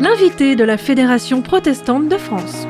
[0.00, 2.66] L'invité de la Fédération protestante de France.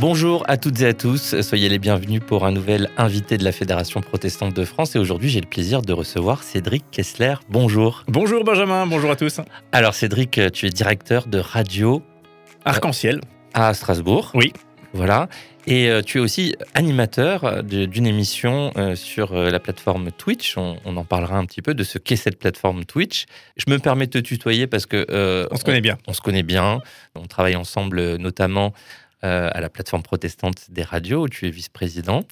[0.00, 3.52] Bonjour à toutes et à tous, soyez les bienvenus pour un nouvel invité de la
[3.52, 4.96] Fédération protestante de France.
[4.96, 7.34] Et aujourd'hui, j'ai le plaisir de recevoir Cédric Kessler.
[7.48, 8.02] Bonjour.
[8.08, 9.40] Bonjour Benjamin, bonjour à tous.
[9.70, 12.02] Alors Cédric, tu es directeur de radio
[12.64, 13.20] Arc-en-ciel.
[13.54, 14.32] à Strasbourg.
[14.34, 14.52] Oui.
[14.94, 15.28] Voilà.
[15.66, 20.56] Et euh, tu es aussi animateur de- d'une émission euh, sur euh, la plateforme Twitch.
[20.58, 23.26] On, on en parlera un petit peu de ce qu'est cette plateforme Twitch.
[23.56, 25.06] Je me permets de te tutoyer parce que...
[25.10, 25.98] euh, On se connaît bien.
[26.08, 26.80] on se connaît bien.
[27.14, 28.72] On travaille ensemble euh, notamment
[29.24, 32.24] euh, à la plateforme protestante des radios où tu es vice-président.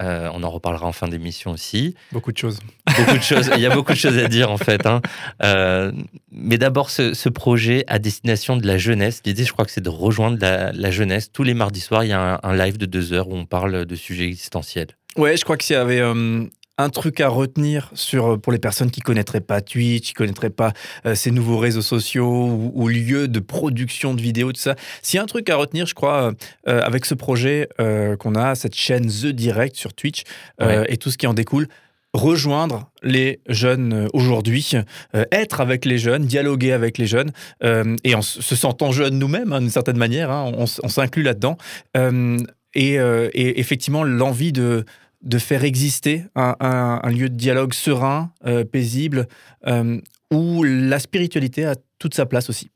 [0.00, 1.94] Euh, on en reparlera en fin d'émission aussi.
[2.12, 2.58] Beaucoup de choses.
[2.96, 3.50] Beaucoup de choses.
[3.54, 4.86] Il y a beaucoup de choses à dire en fait.
[4.86, 5.02] hein.
[5.42, 5.92] Euh,
[6.32, 9.20] mais d'abord, ce, ce projet à destination de la jeunesse.
[9.26, 11.30] L'idée, je crois que c'est de rejoindre la, la jeunesse.
[11.32, 13.44] Tous les mardis soirs, il y a un, un live de deux heures où on
[13.44, 14.88] parle de sujets existentiels.
[15.16, 16.44] Ouais, je crois que s'il y avait euh,
[16.82, 20.50] un truc à retenir sur, euh, pour les personnes qui connaîtraient pas Twitch, qui connaîtraient
[20.50, 20.72] pas
[21.06, 25.16] euh, ces nouveaux réseaux sociaux ou, ou lieux de production de vidéos, tout ça, s'il
[25.16, 26.32] y a un truc à retenir, je crois,
[26.68, 30.22] euh, avec ce projet euh, qu'on a, cette chaîne The Direct sur Twitch
[30.60, 31.68] et tout ce qui en découle,
[32.12, 34.72] rejoindre les jeunes aujourd'hui,
[35.14, 37.32] euh, être avec les jeunes, dialoguer avec les jeunes,
[37.62, 41.22] euh, et en se se sentant jeunes nous-mêmes, hein, d'une certaine manière, hein, on, s'inclut
[41.22, 41.56] là-dedans.
[41.96, 42.38] Euh,
[42.74, 44.84] et, et effectivement, l'envie de,
[45.22, 49.28] de faire exister un, lieu de dialogue serein, euh, paisible,
[49.66, 52.70] euh, où la spiritualité a toute sa place aussi.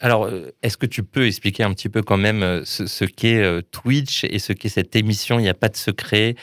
[0.00, 4.24] Alors, euh, est-ce que tu peux expliquer un petit peu quand même ce, qu'est Twitch
[4.24, 5.38] et ce qu'est cette émission?
[5.38, 6.34] Il n'y a pas de secret.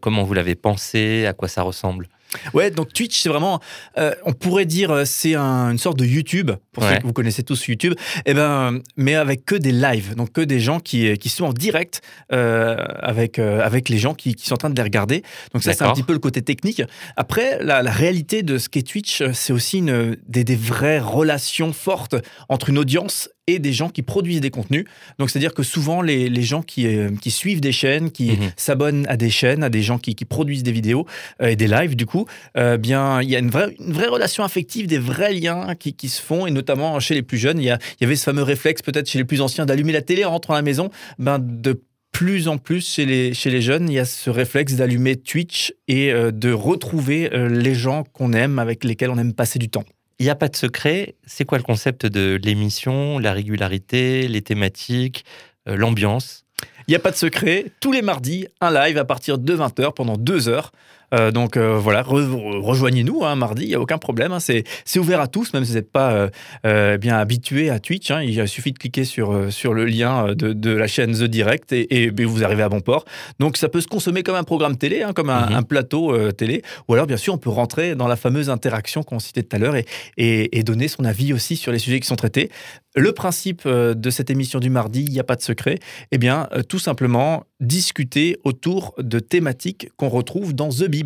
[0.00, 1.26] Comment vous l'avez pensé?
[1.26, 2.08] À quoi ça ressemble?
[2.54, 3.60] Ouais, donc Twitch, c'est vraiment,
[3.98, 6.90] euh, on pourrait dire, euh, c'est un- une sorte de YouTube, pour Ouais.
[6.94, 10.40] ceux que vous connaissez tous YouTube, eh ben, mais avec que des lives, donc que
[10.40, 12.00] des gens qui, qui sont en direct
[12.32, 15.22] euh, avec, euh, avec les gens qui, qui sont en train de les regarder.
[15.52, 16.82] Donc ça, c'est un petit peu le côté technique.
[17.16, 21.72] Après, la, la réalité de ce qu'est Twitch, c'est aussi une, des, des vraies relations
[21.72, 22.16] fortes
[22.48, 24.84] entre une audience et des gens qui produisent des contenus.
[25.18, 28.50] Donc, c'est-à-dire que souvent, les, les gens qui, euh, qui suivent des chaînes, qui Mhm.
[28.56, 31.06] s'abonnent à des chaînes, à des gens qui, qui produisent des vidéos
[31.40, 34.08] euh, et des lives, du coup, euh, bien, il y a une vraie, une vraie
[34.08, 37.58] relation affective, des vrais liens qui, qui se font, et notamment chez les plus jeunes.
[37.60, 39.92] Il y, a- il y avait ce fameux réflexe, peut-être chez les plus anciens, d'allumer
[39.92, 40.90] la télé en rentrant à la maison.
[41.20, 41.80] Ben, de
[42.12, 45.72] plus en plus chez les, chez les jeunes, il y a ce réflexe d'allumer Twitch
[45.86, 49.84] et de retrouver les gens qu'on aime, avec lesquels on aime passer du temps.
[50.18, 51.14] Il n'y a pas de secret.
[51.26, 55.24] C'est quoi le concept de l'émission La régularité, les thématiques,
[55.68, 56.44] euh, l'ambiance?
[56.88, 57.66] Il n'y a pas de secret.
[57.80, 60.72] Tous les mardis, un live à partir de 20h pendant deux heures.
[61.14, 64.32] Euh, donc euh, voilà, re- rejoignez-nous hein, mardi, il n'y a aucun problème.
[64.32, 64.40] hein.
[64.40, 64.64] c'est
[64.98, 66.28] ouvert à tous, même si vous n'êtes pas
[66.66, 68.10] euh, bien habitué à Twitch.
[68.10, 68.22] hein.
[68.22, 72.02] il suffit de cliquer sur, sur le lien de, de la chaîne The Direct et,
[72.04, 73.04] et, ben, vous arrivez à bon port.
[73.38, 75.54] Donc ça peut se consommer comme un programme télé, hein, comme un, Mhm.
[75.54, 76.62] un plateau télé.
[76.88, 79.58] Ou alors, bien sûr, on peut rentrer dans la fameuse interaction qu'on citait tout à
[79.58, 79.84] l'heure et,
[80.16, 82.50] et, et donner son avis aussi sur les sujets qui sont traités.
[82.96, 85.78] Le principe de cette émission du mardi, il n'y a pas de secret.
[86.12, 91.05] Eh bien, tout simplement discuter autour de thématiques qu'on retrouve dans The Bible,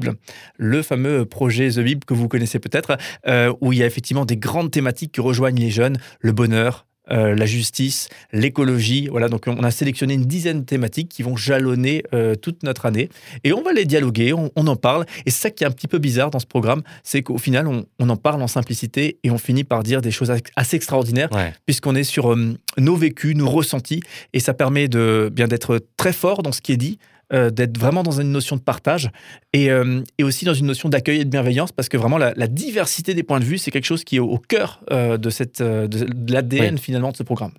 [0.56, 2.96] le fameux projet The Bible que vous connaissez peut-être,
[3.26, 6.86] euh, où il y a effectivement des grandes thématiques qui rejoignent les jeunes, le bonheur.
[7.12, 9.28] euh, la justice, l'écologie, voilà.
[9.28, 13.08] Donc on a sélectionné une dizaine de thématiques qui vont jalonner euh, toute notre année
[13.42, 15.06] et on va les dialoguer, on, on en parle.
[15.26, 17.66] Et c'est ça qui est un petit peu bizarre dans ce programme, c'est qu'au final
[17.66, 21.30] on, on en parle en simplicité et on finit par dire des choses assez extraordinaires
[21.32, 21.52] Ouais.
[21.66, 26.12] puisqu'on est sur euh, nos vécus, nos ressentis, et ça permet de bien d'être très
[26.12, 26.98] fort dans ce qui est dit,
[27.32, 29.10] euh, d'être vraiment dans une notion de partage
[29.52, 32.32] et, euh, et aussi dans une notion d'accueil et de bienveillance, parce que vraiment la,
[32.36, 35.16] la diversité des points de vue, c'est quelque chose qui est au, au cœur euh,
[35.16, 37.52] de, cette, de, de l'ADN finalement de ce programme.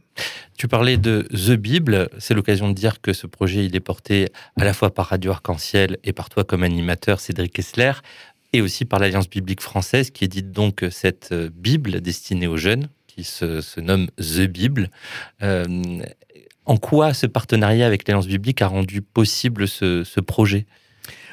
[0.57, 2.09] Tu parlais de The Bible.
[2.19, 4.27] C'est l'occasion de dire que ce projet, il est porté
[4.59, 7.93] à la fois par Radio Arc-en-Ciel et par toi comme animateur, Cédric Kessler,
[8.53, 13.23] et aussi par l'Alliance biblique française qui édite donc cette Bible destinée aux jeunes, qui
[13.23, 14.89] se, se nomme The Bible.
[15.41, 15.65] Euh,
[16.65, 20.65] en quoi ce partenariat avec l'Alliance biblique a rendu possible ce, ce projet?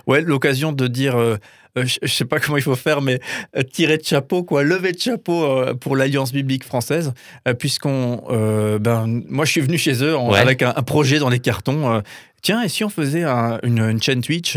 [0.06, 1.37] Ouais, l'occasion de dire, euh,
[1.77, 3.20] euh, je je sais pas comment il faut faire, mais
[3.56, 5.47] euh, tirer de chapeau, quoi, lever de chapeau
[5.81, 7.12] pour l'Alliance biblique française,
[7.58, 8.23] puisqu'on,
[8.81, 10.38] ben, moi je suis venu chez eux en- Ouais.
[10.38, 12.02] avec un, un projet dans les cartons.
[12.41, 14.56] Tiens, et si on faisait un- une, une chaîne Twitch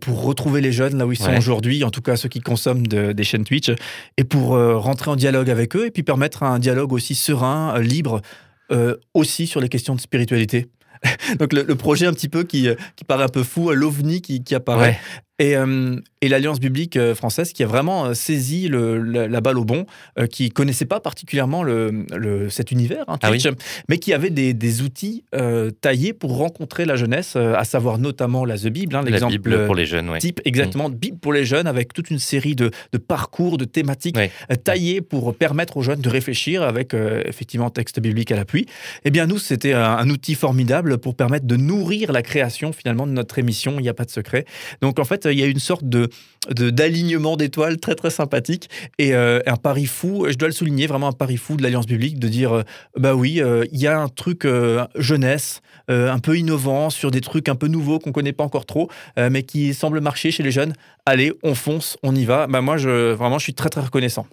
[0.00, 1.36] pour retrouver les jeunes là où ils sont Ouais.
[1.38, 3.70] aujourd'hui, en tout cas ceux qui consomment de- des chaînes Twitch,
[4.16, 8.22] et pour rentrer en dialogue avec eux, et puis permettre un dialogue aussi serein, libre,
[8.70, 10.66] euh, aussi sur les questions de spiritualité.
[11.38, 14.20] Donc le, projet un petit peu qui, euh, qui paraît un peu fou, euh, l'ovni
[14.20, 14.98] qui, qui apparaît.
[15.40, 19.56] Et, euh, et l'Alliance biblique euh, française qui a vraiment euh, saisi le, la, balle
[19.56, 19.86] au bon,
[20.18, 23.40] euh, qui connaissait pas particulièrement le, le cet univers, hein, Ah oui.
[23.88, 28.44] Mais qui avait des, des outils euh, taillés pour rencontrer la jeunesse, à savoir notamment
[28.44, 30.18] la The Bible, hein, La l'exemple Bible pour les jeunes, ouais.
[30.18, 33.64] type exactement de Bible pour les jeunes, avec toute une série de, de parcours, de
[33.64, 34.32] thématiques Ouais.
[34.64, 38.66] taillées pour permettre aux jeunes de réfléchir avec effectivement texte biblique à l'appui.
[39.04, 43.06] Eh bien, nous, c'était un, un outil formidable pour permettre de nourrir la création finalement
[43.06, 43.76] de notre émission.
[43.78, 44.44] Il n'y a pas de secret.
[44.80, 46.08] Donc, en fait, il y a une sorte de
[46.48, 51.08] d'alignement d'étoiles très très sympathique et euh, un pari fou, je dois le souligner, vraiment
[51.08, 52.62] un pari fou de l'Alliance biblique de dire euh,
[52.96, 55.60] bah oui, euh, il y a un truc euh, jeunesse,
[55.90, 58.88] euh, un peu innovant sur des trucs un peu nouveaux qu'on connaît pas encore trop,
[59.18, 60.72] euh, mais qui semblent marcher chez les jeunes.
[61.04, 62.46] Allez, on fonce, on y va.
[62.46, 64.26] Bah moi, je, vraiment, je suis très très reconnaissant.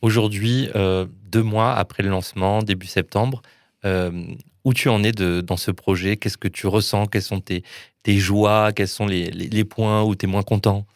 [0.00, 3.42] Aujourd'hui, euh, deux mois après le lancement, début septembre,
[3.84, 4.10] euh,
[4.68, 6.16] où tu en es de, dans ce projet?
[6.18, 7.06] Qu'est-ce que tu ressens?
[7.06, 7.62] Quelles sont tes,
[8.02, 8.72] tes joies?
[8.72, 10.86] Quels sont les, les- les points où tu es moins content?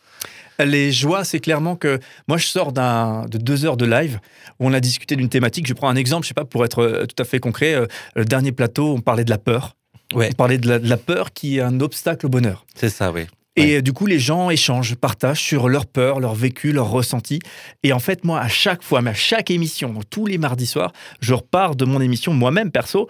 [0.62, 1.98] Les joies, c'est clairement que
[2.28, 4.20] moi, je sors d'un de deux heures de live
[4.60, 5.66] où on a discuté d'une thématique.
[5.66, 7.74] Je prends un exemple, je sais pas, pour être euh, tout à fait concret.
[7.74, 9.74] euh, le dernier plateau, on parlait de la peur.
[10.14, 10.28] Ouais.
[10.30, 12.66] On parlait de la, de la peur qui est un obstacle au bonheur.
[12.74, 13.22] C'est ça, oui.
[13.56, 17.38] Et euh, du coup, les gens échangent, partagent sur leur peur, leur vécu, leur ressenti.
[17.82, 20.92] Et en fait, moi, à chaque fois, mais à chaque émission, tous les mardis soirs,
[21.20, 23.08] je repars de mon émission moi-même perso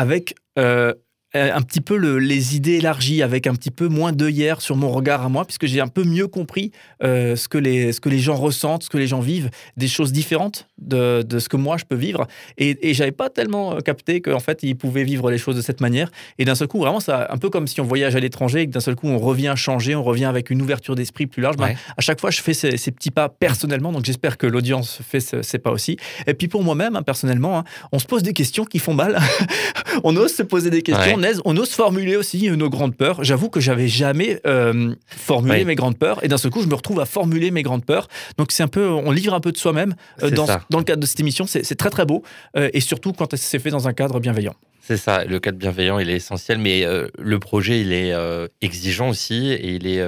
[0.00, 0.94] avec euh,
[1.34, 4.90] un petit peu le- les idées élargies, avec un petit peu moins d'œillères sur mon
[4.90, 6.72] regard à moi, puisque j'ai un peu mieux compris
[7.04, 9.86] euh, ce, que les, ce que les gens ressentent, ce que les gens vivent, des
[9.88, 12.26] choses différentes de, de ce que moi je peux vivre.
[12.58, 15.62] Et, et j'avais pas tellement euh, capté qu'en fait, ils pouvaient vivre les choses de
[15.62, 16.10] cette manière.
[16.38, 18.66] Et d'un seul coup, vraiment, ça, un peu comme si on voyage à l'étranger et
[18.66, 21.56] que d'un seul coup, on revient changer, on revient avec une ouverture d'esprit plus large.
[21.56, 21.66] Ben,
[21.96, 25.20] à chaque fois, je fais ces, ces petits pas personnellement, donc j'espère que l'audience fait
[25.20, 25.96] ce- ces pas aussi.
[26.26, 29.18] Et puis pour moi-même, hein, personnellement, hein, on se pose des questions qui font mal.
[30.04, 31.19] on ose se poser des questions, Ouais.
[31.20, 33.22] On, ose, on ose formuler aussi nos grandes peurs.
[33.24, 36.74] J'avoue que j'avais jamais euh, formulé mes grandes peurs, et d'un seul coup, je me
[36.74, 38.08] retrouve à formuler mes grandes peurs.
[38.38, 41.06] Donc c'est un peu, on livre un peu de soi-même euh, dans, le cadre de
[41.06, 41.46] cette émission.
[41.46, 42.22] C'est très très beau,
[42.56, 44.54] euh, et surtout quand c'est fait dans un cadre bienveillant.
[44.82, 46.84] C'est ça, le cadre bienveillant, il est essentiel, mais
[47.18, 48.12] le projet, il est
[48.60, 50.02] exigeant aussi, et il est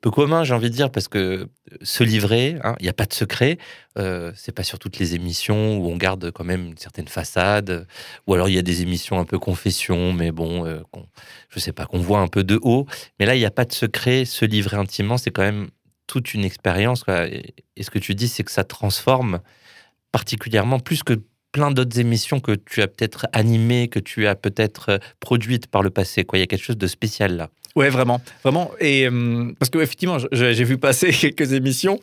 [0.00, 1.48] peu commun, j'ai envie de dire, parce que
[1.82, 3.58] se livrer, hein, il n'y a pas de secret,
[3.98, 7.86] euh, c'est pas sur toutes les émissions où on garde quand même une certaine façade,
[8.26, 10.80] ou alors il y a des émissions un peu confession, mais bon, euh,
[11.48, 12.86] je sais pas, qu'on voit un peu de haut,
[13.18, 15.70] mais là, il n'y a pas de secret, se livrer intimement, c'est quand même
[16.06, 17.04] toute une expérience.
[17.08, 19.40] Et, ce que tu dis, c'est que ça transforme
[20.12, 21.14] particulièrement plus que
[21.52, 25.82] plein d'autres émissions que tu as peut-être animées, que tu as peut-être euh, produites par
[25.82, 26.24] le passé.
[26.32, 27.50] Il y a quelque chose de spécial là.
[27.76, 28.70] Ouais, vraiment, vraiment.
[28.80, 32.00] Et euh, parce que effectivement, j'ai vu passer quelques émissions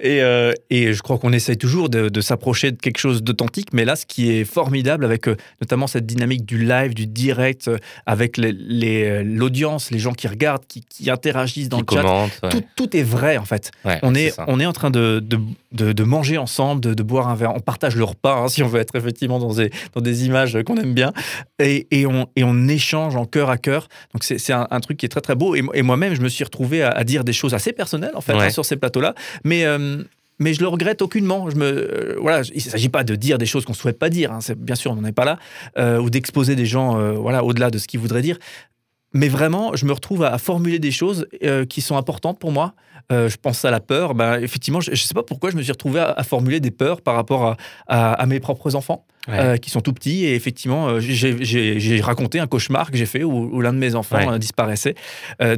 [0.00, 3.68] et, euh, et je crois qu'on essaye toujours de, de s'approcher de quelque chose d'authentique.
[3.72, 7.70] Mais là, ce qui est formidable avec euh, notamment cette dynamique du live, du direct,
[8.06, 12.28] avec les- les- l'audience, les, gens qui regardent, qui, qui interagissent dans qui le chat,
[12.42, 12.48] ouais.
[12.50, 13.70] tout, tout est vrai en fait.
[13.84, 17.34] Ouais, On est, on est en train de, de, de- manger ensemble, de, boire un
[17.34, 17.52] verre.
[17.54, 20.58] On partage le repas, hein, si on veut être effectivement dans des, dans des images
[20.64, 21.12] qu'on aime bien.
[21.58, 23.88] Et, et on, et on échange en cœur à cœur.
[24.14, 25.54] Donc c'est c'est un, un truc qui est très très beau.
[25.54, 28.12] Et, mo- et moi-même, je me suis retrouvé à, à dire des choses assez personnelles
[28.14, 28.44] en fait Ouais.
[28.46, 29.14] hein, sur ces plateaux-là.
[29.44, 30.02] Mais euh,
[30.42, 31.50] mais je le regrette aucunement.
[31.50, 33.98] Je me, euh, voilà, il ne s'agit pas de dire des choses qu'on ne souhaite
[33.98, 34.32] pas dire.
[34.32, 34.38] hein.
[34.56, 35.38] Bien sûr, on n'en est pas là,
[35.76, 38.38] euh, ou d'exposer des gens, euh, voilà, au-delà de ce qu'ils voudraient dire.
[39.12, 42.52] Mais vraiment, je me retrouve à, à formuler des choses euh, qui sont importantes pour
[42.52, 42.74] moi.
[43.10, 44.14] Euh, je pense à la peur.
[44.14, 46.70] Ben, effectivement, je ne sais pas pourquoi je me suis retrouvé à, à formuler des
[46.70, 47.56] peurs par rapport à,
[47.88, 49.38] à- à mes propres enfants Ouais.
[49.38, 50.24] euh, qui sont tout petits.
[50.24, 54.30] Et effectivement, j'ai- raconté un cauchemar que j'ai fait où, où l'un de mes enfants
[54.30, 54.38] Ouais.
[54.38, 54.94] disparaissait.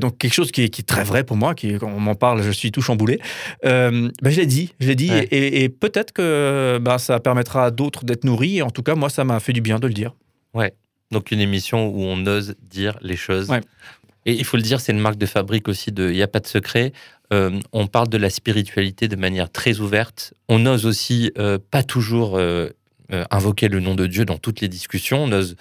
[0.01, 1.55] Donc quelque chose qui est, qui est très vrai pour moi.
[1.55, 3.21] Qui, quand on m'en parle, je suis tout chamboulé.
[3.63, 5.11] Ben, je l'ai dit, je l'ai dit.
[5.11, 5.29] Ouais.
[5.31, 8.59] Et, et peut-être que ben, ça permettra à d'autres d'être nourris.
[8.59, 10.15] Et en tout cas, moi, ça m'a fait du bien de le dire.
[11.13, 13.49] Donc une émission où on ose dire les choses.
[13.49, 13.61] Ouais.
[14.27, 16.29] Et il faut le dire, c'est une marque de fabrique aussi de Il n'y a
[16.29, 16.93] pas de secret.
[17.33, 20.35] Euh, on parle de la spiritualité de manière très ouverte.
[20.49, 22.69] On ose aussi euh, pas toujours euh,
[23.31, 25.25] invoquer le nom de Dieu dans toutes les discussions.
[25.25, 25.57] On ose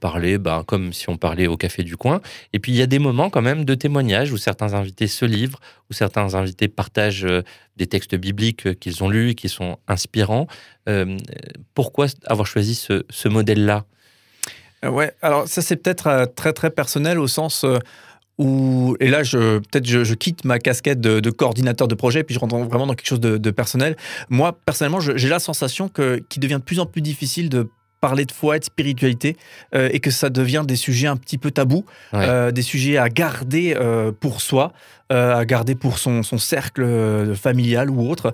[0.00, 2.20] parler bah, comme si on parlait au café du coin.
[2.52, 5.24] Et puis il y a des moments quand même de témoignages où certains invités se
[5.24, 5.60] livrent,
[5.90, 7.26] où certains invités partagent
[7.76, 10.48] des textes bibliques qu'ils ont lus, qui sont inspirants.
[11.74, 13.84] Pourquoi avoir choisi ce, ce modèle-là?
[14.84, 17.78] Ouais, alors ça c'est peut-être euh, très très personnel au sens euh,
[18.38, 22.40] où, et là je peut-être je, quitte ma casquette de, coordinateur de projet puis je
[22.40, 23.96] rentre vraiment dans quelque chose de, de personnel.
[24.28, 28.24] Moi personnellement j'ai la sensation que qu'il devient de plus en plus difficile de parler
[28.26, 29.36] de foi et de spiritualité
[29.74, 32.26] euh, et que ça devient des sujets un petit peu tabous, Ouais.
[32.28, 34.72] euh, des sujets à garder euh, pour soi,
[35.08, 38.32] à garder pour son, son cercle familial ou autre.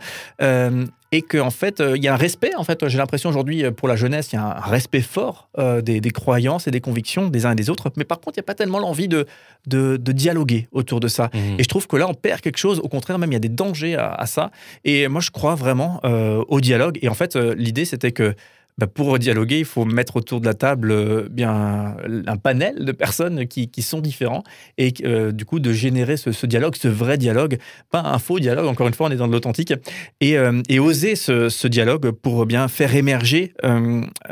[1.14, 3.96] Et qu'en fait, il y a un respect, en fait, j'ai l'impression aujourd'hui, pour la
[3.96, 5.50] jeunesse, il y a un respect fort
[5.82, 7.90] des, des croyances et des convictions des uns et des autres.
[7.98, 9.26] Mais par contre, il n'y a pas tellement l'envie de,
[9.66, 11.28] de, de dialoguer autour de ça.
[11.34, 11.56] Mhm.
[11.58, 12.80] Et je trouve que là, on perd quelque chose.
[12.82, 14.50] Au contraire, même, il y a des dangers à, à ça.
[14.86, 16.00] Et moi, je crois vraiment
[16.48, 16.98] au dialogue.
[17.02, 18.34] Et en fait, l'idée, c'était que
[18.78, 21.94] bah, pour dialoguer, il faut mettre autour de la table euh, bien
[22.26, 24.42] un panel de personnes qui, qui sont différents
[24.78, 27.58] et euh, du coup de générer ce, ce dialogue, ce vrai dialogue,
[27.90, 28.66] pas un faux dialogue.
[28.66, 29.74] Encore une fois, on est dans de l'authentique
[30.20, 33.52] et, euh, et oser ce, ce dialogue pour bien faire émerger,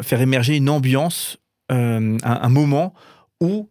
[0.03, 1.37] faire émerger une ambiance,
[1.69, 2.95] un, un moment
[3.41, 3.69] où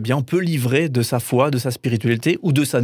[0.00, 2.80] bien on peut livrer de sa foi, de sa spiritualité ou de sa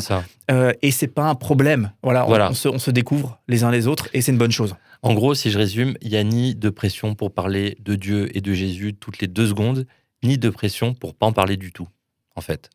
[0.00, 0.24] ça.
[0.50, 1.92] euh, et c'est pas un problème.
[2.02, 2.50] Voilà, on- Voilà.
[2.50, 4.74] On, se, on se découvre les uns les autres et c'est une bonne chose.
[5.02, 8.36] En gros, si je résume, il n'y a ni de pression pour parler de Dieu
[8.36, 9.86] et de Jésus toutes les deux secondes,
[10.24, 11.88] ni de pression pour pas en parler du tout,
[12.34, 12.70] en fait.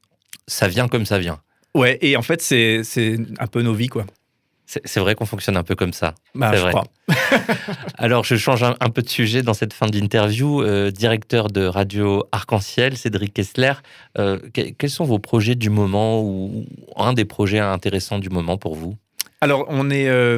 [0.47, 1.39] Ça vient comme ça vient.
[1.75, 4.05] Ouais, et en fait, c'est c'est un peu nos vies, quoi.
[4.65, 6.15] C'est vrai qu'on fonctionne un peu comme ça.
[6.33, 6.71] Bah, C'est je vrai.
[6.71, 6.85] crois.
[7.97, 10.63] Alors, je change un, un peu de sujet dans cette fin d'interview.
[10.63, 13.73] Euh, directeur de Radio Arc-en-Ciel, Cédric Kessler,
[14.17, 16.65] euh, que- quels sont vos projets du moment ou
[16.95, 18.95] un des projets intéressants du moment pour vous?
[19.43, 20.37] Alors, on est euh,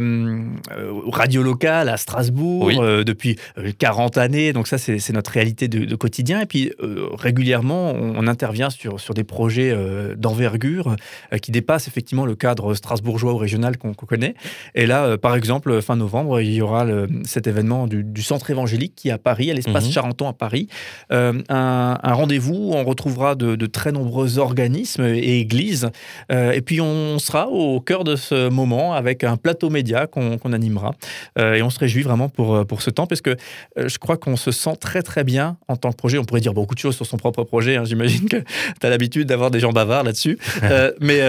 [0.72, 2.76] euh, radio locale à Strasbourg Oui.
[2.82, 6.42] euh, depuis euh, 40 années, donc ça, c'est notre réalité de, de quotidien.
[6.42, 9.78] Et puis, euh, régulièrement, on, on intervient sur, sur des projets
[10.18, 10.96] d'envergure
[11.40, 14.34] qui dépassent effectivement le cadre strasbourgeois ou régional qu'on connaît.
[14.74, 18.50] Et là, par exemple, fin novembre, il y aura le- cet événement du, du centre
[18.50, 19.92] évangélique qui est à Paris, à l'espace Mhm.
[19.92, 20.68] Charenton à Paris.
[21.12, 25.92] Un, un rendez-vous où on retrouvera de, de très nombreux organismes et églises.
[26.32, 30.94] Et puis, on sera au cœur de ce moment avec un plateau média qu'on animera.
[31.38, 33.36] Euh, et on se réjouit vraiment pour, euh, pour ce temps parce que
[33.78, 36.18] euh, je crois qu'on se sent très, très bien en tant que projet.
[36.18, 37.76] On pourrait dire beaucoup de choses sur son propre projet.
[37.76, 37.86] hein.
[37.86, 38.38] J'imagine que
[38.80, 40.38] tu as l'habitude d'avoir des gens bavards là-dessus.
[41.02, 41.20] Mais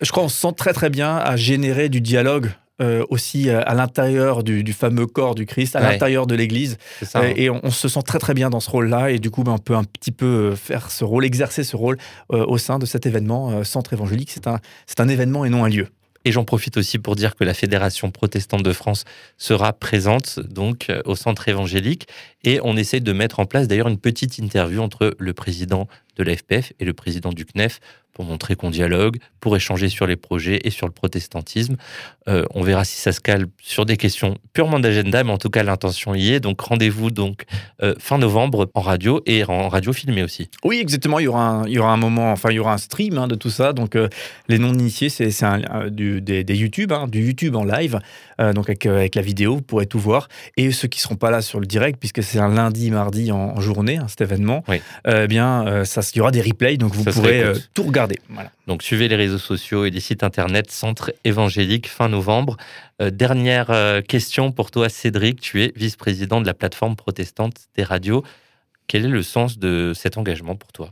[0.00, 2.50] je crois qu'on se sent très, très bien à générer du dialogue.
[2.80, 5.90] euh, aussi à l'intérieur du, du fameux corps du Christ, à Ouais.
[5.90, 6.76] l'intérieur de l'Église.
[7.02, 9.10] Euh, hein et on, on se sent très très bien dans ce rôle-là.
[9.10, 11.98] Et du coup, ben, on peut un petit peu faire ce rôle, exercer ce rôle
[12.32, 14.30] euh, au sein de cet événement Centre évangélique.
[14.30, 15.88] C'est un, c'est un événement et non un lieu.
[16.24, 19.04] Et j'en profite aussi pour dire que la Fédération protestante de France
[19.36, 22.08] sera présente donc euh, au centre évangélique.
[22.44, 26.24] Et on essaie de mettre en place d'ailleurs une petite interview entre le président de
[26.24, 27.80] la FPF et le président du CNEF
[28.12, 31.76] pour montrer qu'on dialogue, pour échanger sur les projets et sur le protestantisme.
[32.28, 35.50] Euh, on verra si ça se cale sur des questions purement d'agenda, mais en tout
[35.50, 36.40] cas l'intention y est.
[36.40, 37.44] Donc rendez-vous donc
[37.80, 40.50] euh, fin novembre en radio et en radio filmée aussi.
[40.64, 41.20] Oui, exactement.
[41.20, 43.18] Il y aura un, il y aura un moment, enfin, il y aura un stream
[43.18, 43.72] hein, de tout ça.
[43.72, 44.08] Donc, euh,
[44.48, 45.28] les non-initiés, c'est
[45.90, 48.00] des, des YouTube, hein, du YouTube en live,
[48.38, 50.28] donc avec, avec la vidéo, vous pourrez tout voir.
[50.56, 53.38] Et ceux qui seront pas là sur le direct, puisque c'est un lundi, mardi en,
[53.56, 54.80] en journée, hein, cet événement, Oui.
[55.06, 57.84] eh bien, euh, ça, il y aura des replays, donc vous Ça pourrez euh, tout
[57.84, 58.18] regarder.
[58.28, 58.50] Voilà.
[58.66, 62.56] Donc suivez les réseaux sociaux et les sites internet Centre évangélique fin novembre.
[63.00, 67.84] Euh, dernière euh, question pour toi Cédric, tu es vice-président de la plateforme protestante des
[67.84, 68.24] radios.
[68.86, 70.90] Quel est le sens de cet engagement pour toi?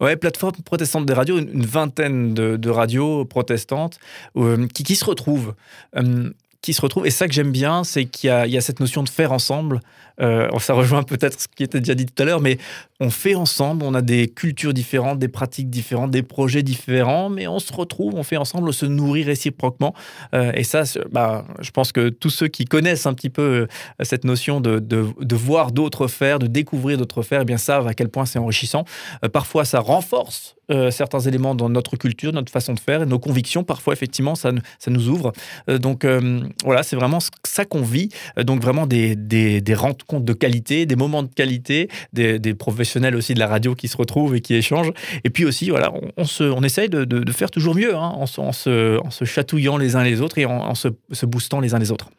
[0.00, 4.00] Ouais, plateforme protestante des radios, une une vingtaine de, de radios protestantes
[4.36, 5.54] euh, qui, qui se retrouvent.
[5.96, 6.30] Euh,
[6.62, 7.06] qui se retrouvent.
[7.06, 9.80] Et ça que j'aime bien, c'est qu'il y, a- cette notion de faire ensemble.
[10.20, 12.58] Euh, ça rejoint peut-être ce qui était déjà dit tout à l'heure, mais
[13.00, 17.48] on fait ensemble, on a des cultures différentes, des pratiques différentes, des projets différents, mais
[17.48, 19.94] on se retrouve, on fait ensemble, on se nourrit réciproquement.
[20.34, 23.66] Euh, et ça, bah, je pense que tous ceux qui connaissent un petit peu euh,
[24.04, 28.08] cette notion de, voir d'autres faire, de découvrir d'autres faire, eh bien savent à quel
[28.08, 28.84] point c'est enrichissant.
[29.32, 33.18] Parfois, ça renforce euh, certains éléments dans notre culture, notre façon de faire et nos
[33.18, 33.62] convictions.
[33.64, 35.32] Parfois, effectivement, ça, nous- ça nous ouvre.
[35.68, 38.08] Euh, donc, euh, voilà, c'est vraiment ça qu'on vit.
[38.36, 43.14] Donc, vraiment des, des, des rencontres de qualité, des moments de qualité, des, des professionnels
[43.14, 44.92] aussi de la radio qui se retrouvent et qui échangent.
[45.24, 47.94] Et puis aussi, voilà, on, on se, on essaye de, de- de faire toujours mieux
[47.94, 50.74] hein, en, se, en, se, en se chatouillant les uns les autres et en, en
[50.74, 52.10] se, se boostant les uns les autres.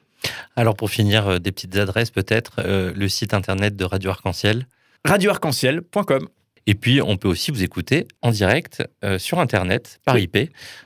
[0.55, 4.67] Alors pour finir, des petites adresses peut-être, euh, le site internet de Radio Arc-en-Ciel.
[5.05, 6.27] radioarc-en-ciel.com
[6.67, 10.37] Et puis on peut aussi vous écouter en direct euh, sur internet par IP.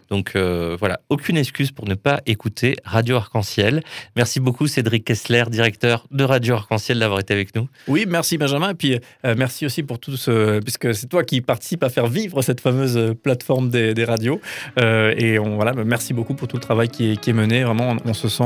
[0.10, 3.84] Donc euh, voilà, aucune excuse pour ne pas écouter Radio Arc-en-Ciel.
[4.15, 7.67] Merci beaucoup Cédric Kessler, directeur de Radio Arc-en-Ciel, d'avoir été avec nous.
[7.88, 8.72] Oui, merci Benjamin.
[8.72, 10.60] Et puis euh, merci aussi pour tout ce.
[10.62, 14.41] Puisque c'est toi qui participe à faire vivre cette fameuse plateforme des, des radios.
[14.77, 17.63] Et on, voilà, merci beaucoup pour tout le travail qui est, qui est mené.
[17.63, 18.43] Vraiment, on, on se sent.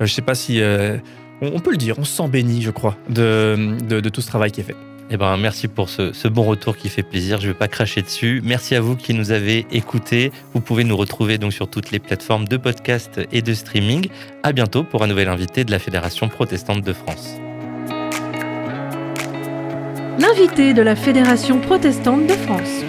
[0.00, 0.60] je sais pas si.
[0.62, 4.20] on, on peut le dire, on se sent béni, je crois, de, de, de tout
[4.20, 4.76] ce travail qui est fait.
[5.08, 7.40] Eh ben, merci pour ce, ce, bon retour qui fait plaisir.
[7.40, 8.40] Je ne vais pas cracher dessus.
[8.44, 10.32] Merci à vous qui nous avez écoutés.
[10.52, 14.08] Vous pouvez nous retrouver donc sur toutes les plateformes de podcast et de streaming.
[14.42, 17.36] À bientôt pour un nouvel invité de la Fédération protestante de France.
[20.18, 22.84] L'invité de la Fédération protestante de France.